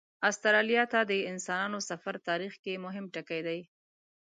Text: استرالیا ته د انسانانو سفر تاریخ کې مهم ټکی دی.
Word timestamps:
استرالیا 0.29 0.83
ته 0.93 0.99
د 1.09 1.11
انسانانو 1.31 1.79
سفر 1.89 2.15
تاریخ 2.27 2.53
کې 2.63 2.81
مهم 2.85 3.05
ټکی 3.13 3.41
دی. 3.47 3.59